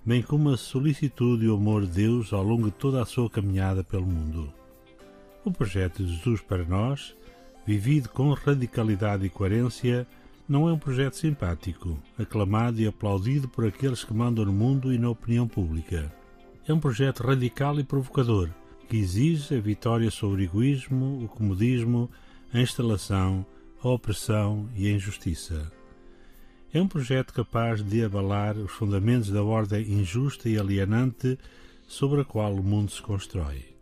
[0.03, 3.29] bem como a solicitude e o amor de Deus ao longo de toda a sua
[3.29, 4.51] caminhada pelo mundo.
[5.45, 7.15] O projeto de Jesus para nós,
[7.67, 10.07] vivido com radicalidade e coerência,
[10.49, 14.99] não é um projeto simpático, aclamado e aplaudido por aqueles que mandam no mundo e
[14.99, 16.13] na opinião pública.
[16.67, 18.51] É um projeto radical e provocador,
[18.89, 22.11] que exige a vitória sobre o egoísmo, o comodismo,
[22.53, 23.47] a instalação,
[23.83, 25.73] a opressão e a injustiça.
[26.73, 31.39] É um projeto capaz de abalar os fundamentos da ordem injusta e alienante
[31.87, 33.73] sobre a qual o mundo se constrói.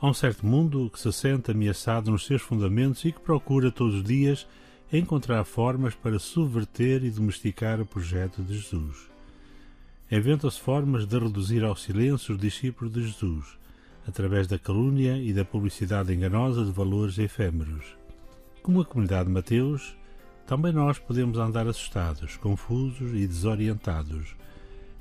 [0.00, 3.96] Há um certo mundo que se sente ameaçado nos seus fundamentos e que procura todos
[3.96, 4.46] os dias
[4.92, 9.08] encontrar formas para subverter e domesticar o projeto de Jesus.
[10.10, 13.56] Inventam-se formas de reduzir ao silêncio os discípulos de Jesus,
[14.06, 17.96] através da calúnia e da publicidade enganosa de valores efêmeros.
[18.62, 19.96] Como a comunidade de Mateus,
[20.46, 24.34] também nós podemos andar assustados, confusos e desorientados,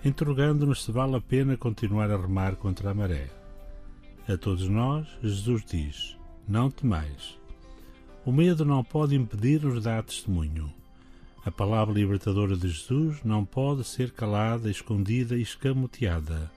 [0.06, 3.32] interrogando-nos se vale a pena continuar a remar contra a maré.
[4.28, 6.15] A todos nós, Jesus diz:
[6.47, 7.38] Não temais.
[8.30, 10.72] O medo não pode impedir-nos dar testemunho.
[11.44, 16.52] A palavra libertadora de Jesus não pode ser calada, escondida e escamoteada,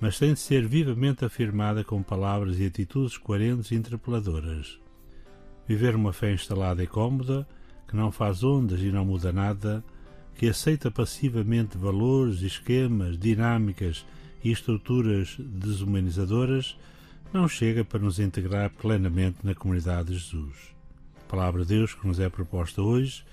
[0.00, 4.80] mas tem de ser vivamente afirmada com palavras e atitudes coerentes e interpeladoras.
[5.68, 7.46] Viver uma fé instalada e cômoda,
[7.86, 9.84] que não faz ondas e não muda nada,
[10.34, 14.04] que aceita passivamente valores, esquemas, dinâmicas
[14.42, 16.76] e estruturas desumanizadoras,
[17.32, 20.75] não chega para nos integrar plenamente na comunidade de Jesus.
[21.26, 23.24] A palavra de Deus que nos é proposta hoje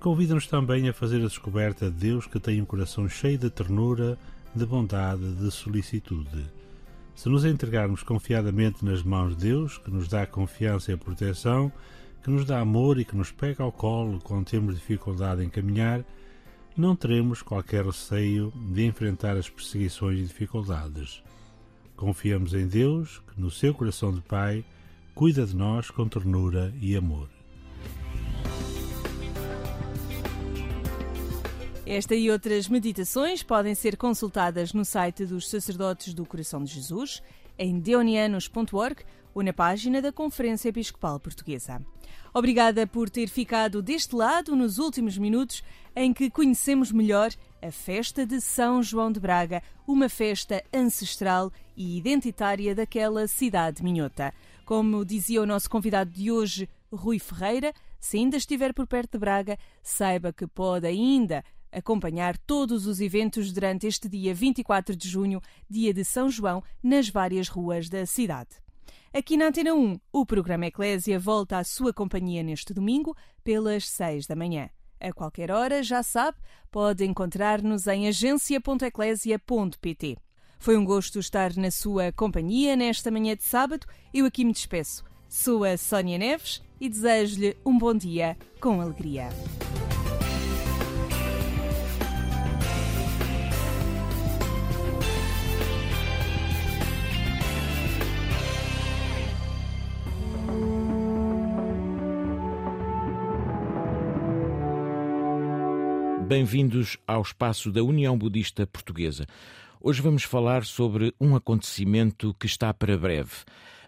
[0.00, 4.16] convida-nos também a fazer a descoberta de Deus que tem um coração cheio de ternura,
[4.54, 6.46] de bondade, de solicitude.
[7.14, 11.70] Se nos entregarmos confiadamente nas mãos de Deus, que nos dá confiança e proteção,
[12.24, 16.02] que nos dá amor e que nos pega ao colo quando temos dificuldade em caminhar,
[16.74, 21.22] não teremos qualquer receio de enfrentar as perseguições e dificuldades.
[21.96, 24.64] Confiamos em Deus, que no seu coração de Pai
[25.16, 27.30] cuida de nós com ternura e amor.
[31.86, 37.22] Esta e outras meditações podem ser consultadas no site dos Sacerdotes do Coração de Jesus,
[37.58, 41.80] em deonianos.org ou na página da Conferência Episcopal Portuguesa.
[42.34, 47.30] Obrigada por ter ficado deste lado nos últimos minutos em que conhecemos melhor
[47.62, 54.34] a festa de São João de Braga, uma festa ancestral e identitária daquela cidade minhota.
[54.66, 59.20] Como dizia o nosso convidado de hoje, Rui Ferreira, se ainda estiver por perto de
[59.20, 65.40] Braga, saiba que pode ainda acompanhar todos os eventos durante este dia 24 de junho,
[65.70, 68.56] dia de São João, nas várias ruas da cidade.
[69.14, 74.26] Aqui na Antena 1, o programa Eclésia volta à sua companhia neste domingo, pelas 6
[74.26, 74.68] da manhã.
[74.98, 76.38] A qualquer hora, já sabe,
[76.72, 80.16] pode encontrar-nos em agência.eclésia.pt.
[80.58, 83.86] Foi um gosto estar na sua companhia nesta manhã de sábado.
[84.12, 85.04] Eu aqui me despeço.
[85.28, 89.28] Sou a Sónia Neves e desejo-lhe um bom dia com alegria.
[106.26, 109.26] Bem-vindos ao espaço da União Budista Portuguesa.
[109.78, 113.30] Hoje vamos falar sobre um acontecimento que está para breve.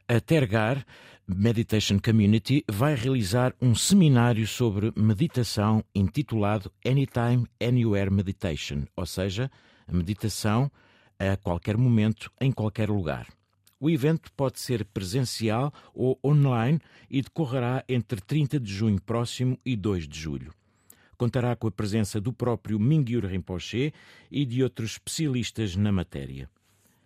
[0.07, 0.85] A Tergar
[1.27, 9.51] Meditation Community vai realizar um seminário sobre meditação intitulado Anytime, Anywhere Meditation, ou seja,
[9.87, 10.71] a meditação
[11.19, 13.27] a qualquer momento, em qualquer lugar.
[13.81, 19.75] O evento pode ser presencial ou online e decorrerá entre 30 de junho próximo e
[19.75, 20.58] 2 de julho
[21.19, 23.93] contará com a presença do próprio Mingyur Rinpoche
[24.31, 26.49] e de outros especialistas na matéria.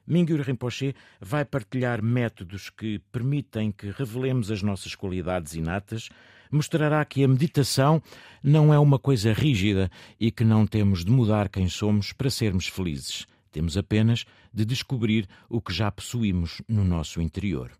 [0.06, 6.10] Mingyur Rinpoche vai partilhar métodos que permitem que revelemos as nossas qualidades inatas,
[6.50, 8.02] mostrará que a meditação
[8.42, 12.68] não é uma coisa rígida e que não temos de mudar quem somos para sermos
[12.68, 13.26] felizes.
[13.50, 17.70] Temos apenas de descobrir o que já possuímos no nosso interior.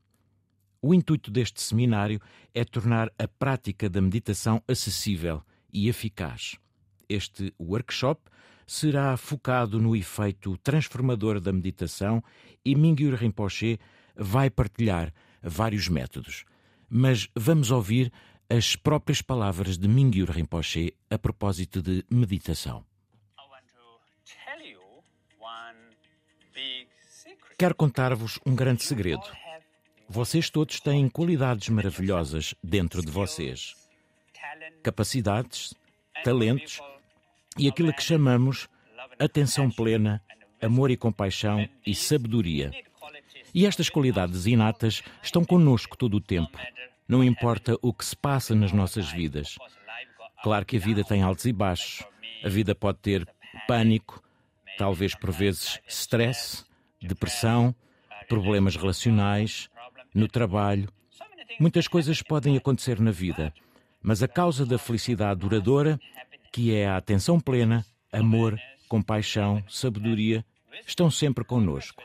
[0.81, 2.21] O intuito deste seminário
[2.55, 5.43] é tornar a prática da meditação acessível
[5.73, 6.57] e eficaz.
[7.09, 8.21] Este workshop
[8.67, 12.23] será focado no efeito transformador da meditação
[12.65, 13.79] e Mingyur Rinpoche
[14.17, 16.45] vai partilhar vários métodos.
[16.89, 18.13] Mas vamos ouvir
[18.49, 22.85] as próprias palavras de Mingyur Rinpoche a propósito de meditação.
[27.59, 29.23] Quero contar-vos um grande segredo.
[30.09, 33.82] Vocês todos têm qualidades maravilhosas dentro de vocês
[34.83, 35.75] capacidades,
[36.25, 36.81] talentos
[37.59, 38.69] e aquilo que chamamos
[39.19, 40.23] atenção plena,
[40.61, 42.71] amor e compaixão e sabedoria.
[43.55, 46.59] E estas qualidades inatas estão conosco todo o tempo,
[47.07, 49.57] não importa o que se passa nas nossas vidas.
[50.43, 52.07] Claro que a vida tem altos e baixos.
[52.43, 53.29] A vida pode ter
[53.69, 54.23] pânico,
[54.79, 56.65] talvez por vezes stress,
[57.01, 57.75] depressão,
[58.29, 59.69] problemas relacionais,
[60.15, 60.89] no trabalho.
[61.61, 63.53] Muitas coisas podem acontecer na vida
[64.03, 65.99] mas a causa da felicidade duradoura,
[66.53, 70.45] que é a atenção plena, amor, compaixão, sabedoria,
[70.87, 72.03] estão sempre conosco.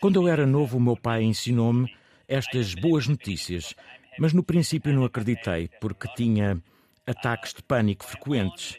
[0.00, 1.94] Quando eu era novo, o meu pai ensinou-me
[2.26, 3.74] estas boas notícias.
[4.18, 6.60] Mas no princípio não acreditei, porque tinha
[7.06, 8.78] ataques de pânico frequentes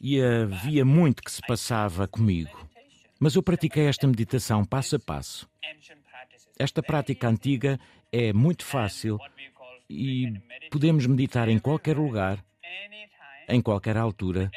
[0.00, 2.68] e havia muito que se passava comigo.
[3.18, 5.48] Mas eu pratiquei esta meditação passo a passo.
[6.58, 7.78] Esta prática antiga
[8.10, 9.18] é muito fácil
[9.88, 10.32] e
[10.70, 12.44] podemos meditar em qualquer lugar,
[13.48, 14.50] em qualquer altura,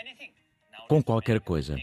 [0.90, 1.78] com qualquer coisa.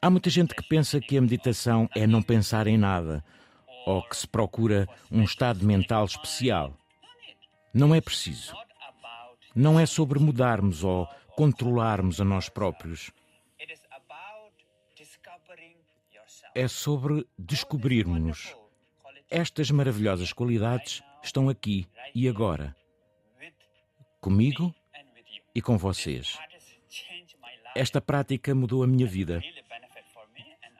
[0.00, 3.24] Há muita gente que pensa que a meditação é não pensar em nada
[3.86, 6.76] ou que se procura um estado mental especial.
[7.72, 8.54] Não é preciso.
[9.54, 13.10] Não é sobre mudarmos ou controlarmos a nós próprios.
[16.54, 18.67] É sobre descobrirmos-nos.
[19.30, 22.74] Estas maravilhosas qualidades estão aqui e agora,
[24.22, 24.74] comigo
[25.54, 26.38] e com vocês.
[27.76, 29.42] Esta prática mudou a minha vida.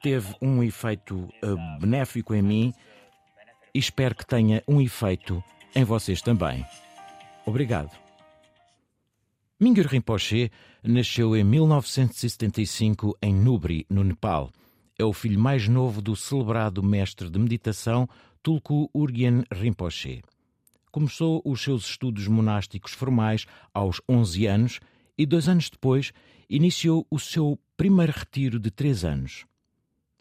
[0.03, 2.74] Teve um efeito uh, benéfico em mim
[3.74, 5.44] e espero que tenha um efeito
[5.74, 6.64] em vocês também.
[7.44, 7.94] Obrigado.
[9.61, 10.51] Mingyur Rinpoche
[10.82, 14.51] nasceu em 1975 em Nubri, no Nepal.
[14.99, 18.09] É o filho mais novo do celebrado mestre de meditação
[18.49, 20.22] Tulku Urgyen Rinpoche.
[20.90, 23.44] Começou os seus estudos monásticos formais
[23.74, 24.80] aos 11 anos
[25.18, 26.14] e, dois anos depois,
[26.49, 29.44] iniciou o seu primeiro retiro de três anos.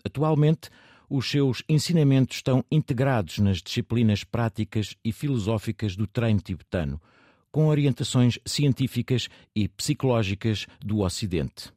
[0.03, 0.69] Atualmente,
[1.09, 7.01] os seus ensinamentos estão integrados nas disciplinas práticas e filosóficas do treino tibetano–
[7.49, 11.71] com orientações científicas e psicológicas do Ocidente.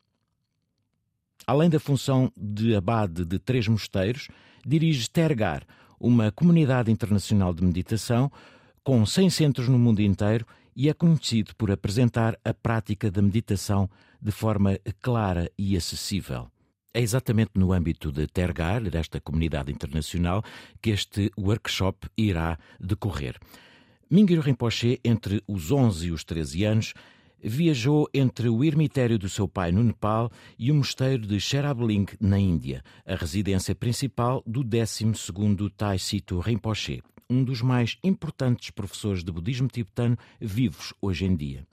[1.46, 4.26] Além da função de abade de três mosteiros,
[4.66, 5.64] dirige Tergar,
[6.00, 8.32] uma comunidade internacional de meditação
[8.82, 13.90] com 100 centros no mundo inteiro e é conhecido por apresentar a prática da meditação
[14.20, 16.48] de forma clara e acessível.
[16.92, 20.42] É exatamente no âmbito de Tergar, desta comunidade internacional,
[20.82, 23.36] que este workshop irá decorrer.
[24.10, 26.94] Mingyur Rinpoche, entre os 11 e os 13 anos,
[27.42, 32.38] viajou entre o ermitério do seu pai no Nepal e o mosteiro de Sherabling, na
[32.38, 39.32] Índia, a residência principal do 12º Tai Situ Rinpoche, um dos mais importantes professores de
[39.32, 41.66] budismo tibetano vivos hoje em dia.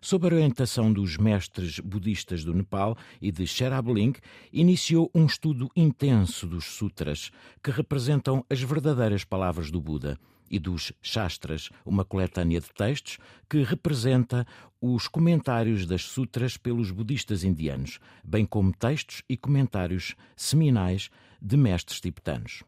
[0.00, 4.14] Sob a orientação dos mestres budistas do Nepal e de Sherabling,
[4.52, 7.30] iniciou um estudo intenso dos sutras,
[7.62, 10.18] que representam as verdadeiras palavras do Buda–
[10.52, 14.46] e dos Shastras, uma coletânea de textos que representa
[14.80, 21.08] os comentários das sutras pelos budistas indianos, bem como textos e comentários seminais
[21.40, 22.62] de mestres tibetanos.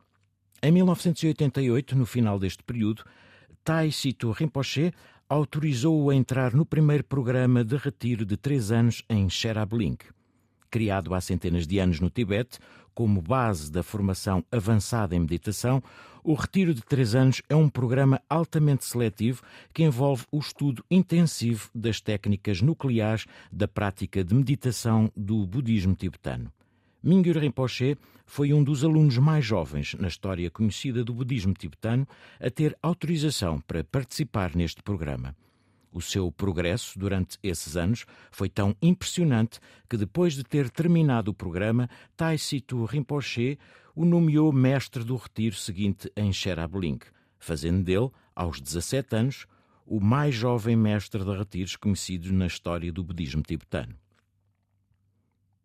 [0.62, 3.04] Em 1988, no final deste período,
[3.62, 4.92] Tai Situ Rinpoche
[5.28, 9.98] autorizou-o a entrar no primeiro programa de retiro de três anos em Sherabling.
[10.74, 12.58] Criado há centenas de anos no Tibete,
[12.92, 15.80] como base da formação avançada em meditação,
[16.24, 19.40] o Retiro de Três Anos é um programa altamente seletivo
[19.72, 26.52] que envolve o estudo intensivo das técnicas nucleares da prática de meditação do budismo tibetano.
[27.00, 27.96] Mingyur Rinpoche
[28.26, 32.04] foi um dos alunos mais jovens na história conhecida do budismo tibetano
[32.40, 35.36] a ter autorização para participar neste programa.
[35.94, 41.34] O seu progresso durante esses anos foi tão impressionante que, depois de ter terminado o
[41.34, 43.56] programa, Tai Situ Rinpoche
[43.94, 46.98] o nomeou mestre do retiro seguinte em Sherabling,
[47.38, 49.46] fazendo dele, aos 17 anos,
[49.86, 53.94] o mais jovem mestre de retiros conhecido na história do budismo tibetano.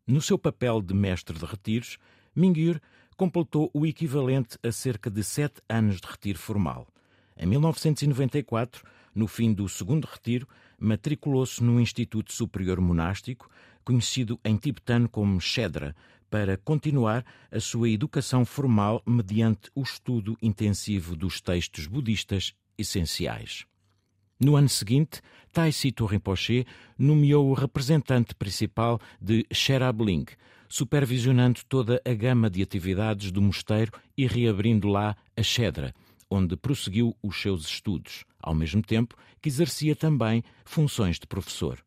[0.06, 1.98] No seu papel de mestre de retiros,
[2.36, 2.80] Mingyur
[3.18, 6.88] completou o equivalente a cerca de sete anos de retiro formal.
[7.36, 10.48] Em 1994, no fim do segundo retiro,
[10.80, 13.50] matriculou-se no Instituto Superior Monástico,
[13.84, 15.96] conhecido em tibetano como Shedra,
[16.30, 23.66] para continuar a sua educação formal mediante o estudo intensivo dos textos budistas essenciais.
[24.40, 26.66] No ano seguinte, Tai Situ Rinpoche
[26.98, 30.26] nomeou o representante principal de Sherabling,
[30.70, 35.94] supervisionando toda a gama de atividades do mosteiro e reabrindo lá a Shedra,
[36.30, 41.84] onde prosseguiu os seus estudos, ao mesmo tempo que exercia também funções de professor.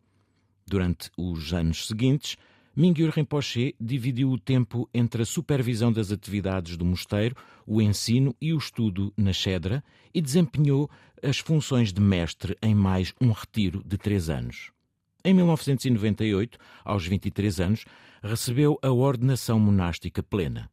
[0.66, 2.36] Durante os anos seguintes,
[2.74, 7.36] Mingyur Rinpoche dividiu o tempo entre a supervisão das atividades do mosteiro,
[7.66, 9.84] o ensino e o estudo na Shedra
[10.14, 10.90] e desempenhou
[11.22, 14.72] as funções de mestre em mais um retiro de três anos.
[15.22, 17.84] Em 1998, aos 23 anos,
[18.22, 20.70] recebeu a ordenação monástica plena.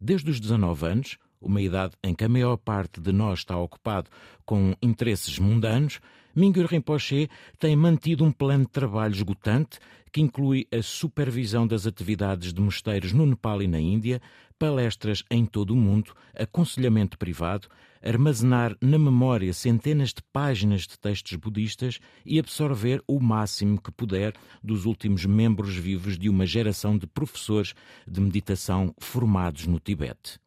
[0.00, 4.10] Desde os 19 anos, uma idade em que a maior parte de nós está ocupado
[4.44, 6.00] com interesses mundanos,
[6.34, 7.28] Mingyur Rinpoche
[7.58, 9.78] tem mantido um plano de trabalho esgotante
[10.12, 14.20] que inclui a supervisão das atividades de mosteiros no Nepal e na Índia,
[14.58, 17.68] palestras em todo o mundo, aconselhamento privado,
[18.02, 24.34] armazenar na memória centenas de páginas de textos budistas e absorver o máximo que puder
[24.62, 27.74] dos últimos membros vivos de uma geração de professores
[28.06, 30.38] de meditação formados no Tibete.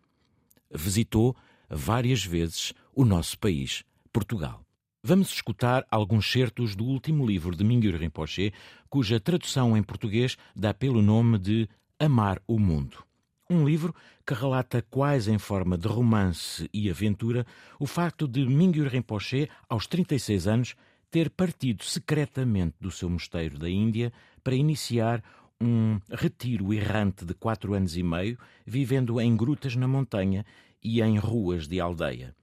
[0.73, 1.35] Visitou
[1.69, 4.63] várias vezes o nosso país, Portugal.
[5.03, 8.53] Vamos escutar alguns certos do último livro de Mingyur Rinpoche,
[8.89, 11.67] cuja tradução em português dá pelo nome de
[11.99, 13.03] Amar o Mundo.
[13.49, 13.93] Um livro
[14.25, 17.45] que relata quase em forma de romance e aventura
[17.79, 20.75] o facto de Mingyur Rinpoche, aos 36 anos,
[21.11, 24.11] ter partido secretamente do seu mosteiro da Índia
[24.43, 25.21] para iniciar
[25.61, 30.45] um retiro errante de quatro anos e meio, vivendo em grutas na montanha
[30.81, 32.35] e em ruas de aldeia.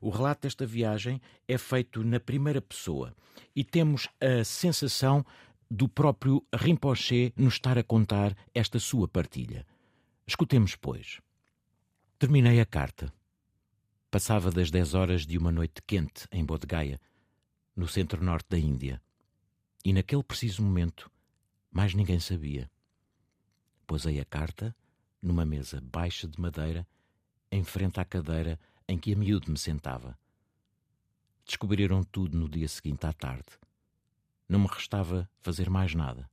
[0.00, 3.14] O relato desta viagem é feito na primeira pessoa
[3.54, 5.24] e temos a sensação
[5.70, 9.66] do próprio Rinpoche nos estar a contar esta sua partilha.
[10.26, 11.20] Escutemos, pois.
[12.18, 13.12] Terminei a carta.
[14.10, 17.00] Passava das dez horas de uma noite quente em Bodh Gaya,
[17.74, 19.02] no centro-norte da Índia.
[19.84, 21.10] E naquele preciso momento,
[21.74, 22.70] mais ninguém sabia.
[23.84, 24.74] Posei a carta
[25.20, 26.86] numa mesa baixa de madeira,
[27.50, 30.16] em frente à cadeira em que a miúdo me sentava.
[31.44, 33.58] Descobriram tudo no dia seguinte à tarde.
[34.48, 36.30] Não me restava fazer mais nada.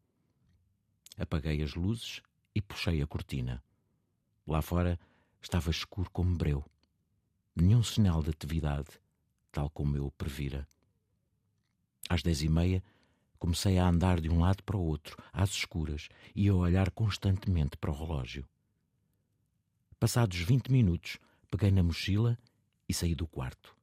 [1.17, 2.21] Apaguei as luzes
[2.53, 3.63] e puxei a cortina.
[4.45, 4.99] Lá fora
[5.41, 6.63] estava escuro como breu.
[7.55, 8.89] Nenhum sinal de atividade,
[9.51, 10.67] tal como eu previra.
[12.07, 12.83] Às dez e meia,
[13.41, 17.75] comecei a andar de um lado para o outro, às escuras, e a olhar constantemente
[17.75, 18.47] para o relógio.
[19.99, 21.17] Passados vinte minutos,
[21.51, 22.39] Peguei na mochila
[22.87, 23.75] e saí do quarto,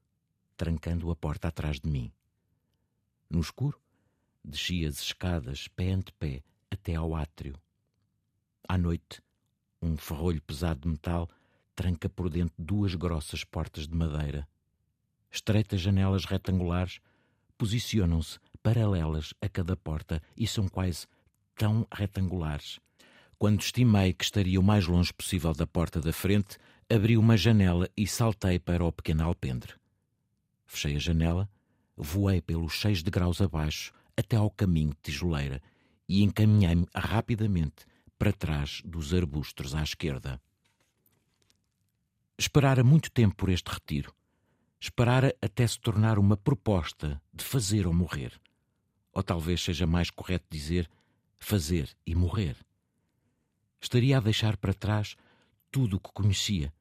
[0.57, 2.11] trancando a porta atrás de mim.
[3.29, 3.79] No escuro,
[4.43, 7.61] desci as escadas pé ante pé até ao átrio.
[8.67, 9.21] À noite,
[9.83, 11.29] um ferrolho pesado de metal
[11.77, 14.49] tranca por dentro duas grossas portas de madeira.
[15.31, 17.01] Estreitas janelas retangulares
[17.59, 18.39] posicionam-se
[18.69, 21.07] paralelas a cada porta e são quase
[21.57, 22.79] tão retangulares.
[23.39, 27.89] Quando estimei que estaria o mais longe possível da porta da frente, abri uma janela
[27.97, 29.73] e saltei para o pequeno alpendre.
[30.67, 31.49] Fechei a janela,
[31.97, 35.63] voei pelos seis degraus abaixo até ao caminho de tijoleira
[36.07, 37.87] e encaminhei-me rapidamente
[38.19, 40.39] para trás dos arbustos à esquerda.
[42.37, 44.15] Esperara muito tempo por este retiro.
[44.79, 48.39] Esperara até se tornar uma proposta de fazer ou morrer.
[49.19, 50.89] Ou talvez seja mais correto dizer
[51.41, 52.57] fazer e morrer.
[53.81, 55.17] Estaria a deixar para trás
[55.73, 56.73] tudo o que conhecia,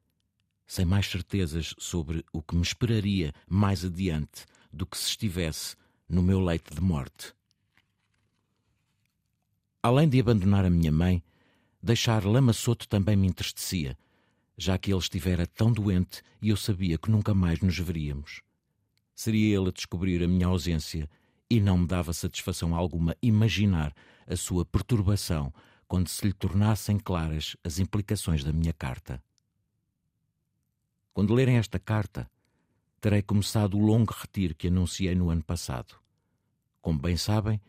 [0.64, 5.74] sem mais certezas sobre o que me esperaria mais adiante do que se estivesse
[6.08, 7.34] no meu leito de morte.
[9.82, 11.20] Além de abandonar a minha mãe,
[11.82, 13.98] deixar Lama Soto também me entristecia,
[14.56, 18.42] já que ele estivera tão doente e eu sabia que nunca mais nos veríamos.
[19.12, 21.10] Seria ele a descobrir a minha ausência
[21.50, 23.94] e não me dava satisfação alguma imaginar
[24.26, 25.52] a sua perturbação
[25.86, 29.22] quando se lhe tornassem claras as implicações da minha carta.
[31.14, 32.30] Quando lerem esta carta,
[33.00, 35.94] terei começado o longo retiro que anunciei no ano passado.
[36.80, 37.60] Como bem sabem,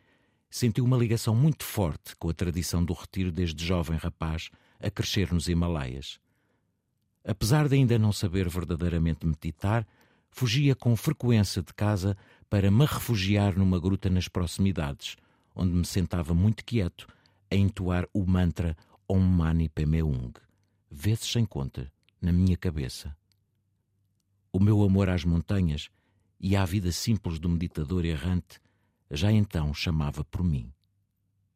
[0.50, 4.50] senti uma ligação muito forte com a tradição do retiro desde jovem rapaz
[4.80, 6.20] a crescer nos Himalaias.
[7.24, 9.88] Apesar de ainda não saber verdadeiramente meditar,
[10.30, 12.18] fugia com frequência de casa
[12.50, 15.16] para me refugiar numa gruta nas proximidades,
[15.56, 17.08] onde me sentava muito quieto
[17.52, 18.76] a entoar o mantra
[19.08, 20.34] Om Mani Padme Hung,
[20.90, 21.92] vezes sem conta,
[22.22, 23.16] na minha cabeça
[24.52, 25.90] o meu amor às montanhas
[26.40, 28.60] e à vida simples do meditador errante
[29.12, 30.72] já então chamava por mim.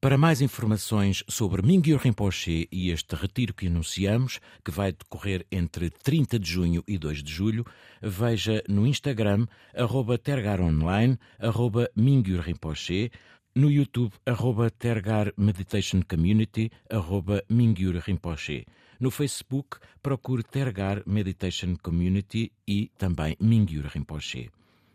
[0.04, 5.90] Para mais informações sobre Mingyur Rinpoche e este retiro que anunciamos, que vai decorrer entre
[5.90, 7.66] 30 de junho e 2 de julho,
[8.02, 13.12] veja no Instagram, arroba tergaronline, arroba Mingyur Rinpoche,
[13.56, 18.66] no YouTube, arroba Tergar Meditation Community, arroba Mingyur Rinpoche.
[19.00, 24.50] No Facebook, procure Tergar Meditation Community e também Mingyur Rinpoche.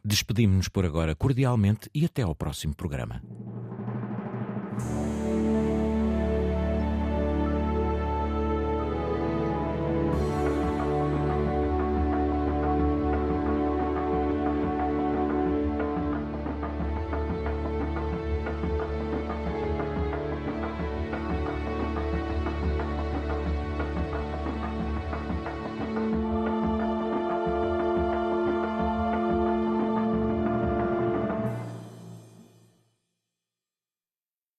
[0.04, 3.22] Despedimos-nos por agora cordialmente e até ao próximo programa.
[4.80, 5.17] Thank you.